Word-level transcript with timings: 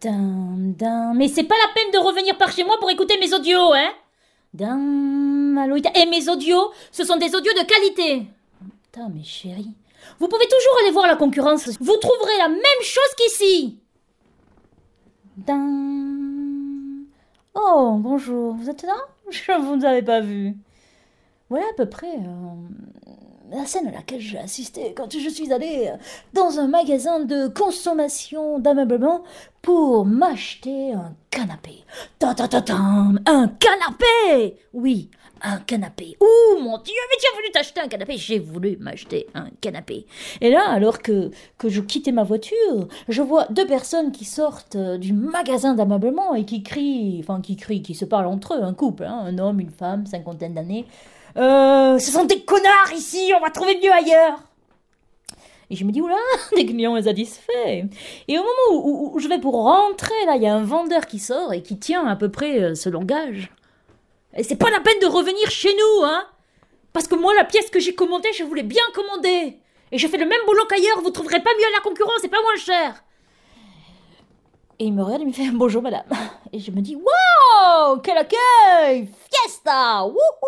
Dun, 0.00 0.74
dun. 0.78 1.14
Mais 1.14 1.28
c'est 1.28 1.44
pas 1.44 1.56
la 1.56 1.74
peine 1.74 1.90
de 1.92 1.98
revenir 1.98 2.36
par 2.36 2.52
chez 2.52 2.64
moi 2.64 2.76
pour 2.78 2.90
écouter 2.90 3.18
mes 3.18 3.34
audios, 3.34 3.72
hein 3.72 3.90
Dun. 4.54 5.38
Et 5.94 6.06
mes 6.06 6.28
audios, 6.28 6.70
ce 6.92 7.04
sont 7.04 7.16
des 7.16 7.34
audios 7.34 7.52
de 7.52 7.66
qualité. 7.66 8.26
Putain, 8.84 9.08
mes 9.08 9.24
chéris. 9.24 9.74
Vous 10.18 10.28
pouvez 10.28 10.46
toujours 10.46 10.78
aller 10.82 10.92
voir 10.92 11.06
la 11.06 11.16
concurrence. 11.16 11.68
Vous 11.80 11.96
trouverez 11.96 12.38
la 12.38 12.48
même 12.48 12.82
chose 12.82 13.14
qu'ici. 13.16 13.80
Oh, 17.54 17.96
bonjour. 17.98 18.54
Vous 18.54 18.70
êtes 18.70 18.82
là? 18.82 18.96
Je 19.30 19.52
vous 19.60 19.84
avais 19.84 20.02
pas 20.02 20.20
vu. 20.20 20.54
Voilà 21.50 21.66
à 21.70 21.74
peu 21.76 21.86
près 21.88 22.14
euh, 22.14 22.54
la 23.50 23.64
scène 23.66 23.88
à 23.88 23.92
laquelle 23.92 24.20
j'ai 24.20 24.38
assisté 24.38 24.92
quand 24.94 25.10
je 25.18 25.28
suis 25.30 25.50
allée 25.50 25.90
dans 26.34 26.60
un 26.60 26.68
magasin 26.68 27.20
de 27.20 27.48
consommation 27.48 28.58
d'ameublement 28.58 29.22
pour 29.68 30.06
m'acheter 30.06 30.94
un 30.94 31.14
canapé. 31.28 31.84
Ta 32.18 32.28
un 32.28 33.48
canapé 33.48 34.56
Oui, 34.72 35.10
un 35.42 35.58
canapé. 35.58 36.16
Oh 36.20 36.58
mon 36.58 36.78
Dieu, 36.78 36.94
mais 37.10 37.16
tu 37.20 37.26
voulu 37.36 37.50
t'acheter 37.52 37.82
un 37.82 37.88
canapé 37.88 38.16
J'ai 38.16 38.38
voulu 38.38 38.78
m'acheter 38.80 39.26
un 39.34 39.50
canapé. 39.60 40.06
Et 40.40 40.50
là, 40.50 40.66
alors 40.70 41.00
que, 41.00 41.30
que 41.58 41.68
je 41.68 41.82
quittais 41.82 42.12
ma 42.12 42.22
voiture, 42.22 42.88
je 43.10 43.20
vois 43.20 43.44
deux 43.50 43.66
personnes 43.66 44.10
qui 44.10 44.24
sortent 44.24 44.78
du 44.78 45.12
magasin 45.12 45.74
d'ameublement 45.74 46.34
et 46.34 46.46
qui 46.46 46.62
crient, 46.62 47.20
enfin 47.22 47.42
qui 47.42 47.56
crient, 47.56 47.82
qui 47.82 47.94
se 47.94 48.06
parlent 48.06 48.28
entre 48.28 48.54
eux, 48.54 48.62
un 48.62 48.72
couple, 48.72 49.04
hein, 49.04 49.20
un 49.26 49.36
homme, 49.36 49.60
une 49.60 49.68
femme, 49.68 50.06
cinquantaine 50.06 50.54
d'années. 50.54 50.86
Euh, 51.36 51.98
ce 51.98 52.10
sont 52.10 52.24
des 52.24 52.40
connards 52.40 52.94
ici, 52.94 53.32
on 53.36 53.40
va 53.44 53.50
trouver 53.50 53.78
mieux 53.82 53.92
ailleurs. 53.92 54.47
Et 55.70 55.76
je 55.76 55.84
me 55.84 55.92
dis, 55.92 56.00
oula, 56.00 56.16
des 56.56 56.64
clients 56.64 56.94
insatisfaits. 56.94 57.84
Et 58.26 58.38
au 58.38 58.42
moment 58.42 58.86
où, 58.86 59.18
je 59.18 59.28
vais 59.28 59.38
pour 59.38 59.54
rentrer, 59.54 60.14
là, 60.26 60.36
il 60.36 60.42
y 60.42 60.46
a 60.46 60.54
un 60.54 60.64
vendeur 60.64 61.06
qui 61.06 61.18
sort 61.18 61.52
et 61.52 61.62
qui 61.62 61.78
tient 61.78 62.06
à 62.06 62.16
peu 62.16 62.30
près 62.30 62.60
euh, 62.60 62.74
ce 62.74 62.88
langage. 62.88 63.52
Et 64.34 64.42
c'est 64.42 64.56
pas 64.56 64.70
la 64.70 64.80
peine 64.80 64.98
de 65.00 65.06
revenir 65.06 65.50
chez 65.50 65.74
nous, 65.74 66.04
hein. 66.04 66.24
Parce 66.92 67.06
que 67.06 67.14
moi, 67.14 67.34
la 67.34 67.44
pièce 67.44 67.70
que 67.70 67.80
j'ai 67.80 67.94
commandée, 67.94 68.28
je 68.36 68.44
voulais 68.44 68.62
bien 68.62 68.82
commander. 68.94 69.58
Et 69.92 69.98
je 69.98 70.06
fais 70.08 70.16
le 70.16 70.26
même 70.26 70.40
boulot 70.46 70.64
qu'ailleurs, 70.68 71.00
vous 71.02 71.10
trouverez 71.10 71.42
pas 71.42 71.50
mieux 71.58 71.66
à 71.66 71.76
la 71.76 71.80
concurrence, 71.80 72.18
c'est 72.20 72.28
pas 72.28 72.42
moins 72.42 72.56
cher. 72.56 73.04
Et 74.78 74.84
il 74.84 74.92
me 74.94 75.02
regarde 75.02 75.22
et 75.22 75.24
me 75.24 75.32
fait 75.32 75.50
bonjour 75.50 75.82
madame. 75.82 76.06
Et 76.52 76.60
je 76.60 76.70
me 76.70 76.80
dis, 76.80 76.94
wow, 76.94 77.98
quel 77.98 78.16
accueil, 78.16 79.08
fiesta, 79.30 80.04
wouhou 80.04 80.47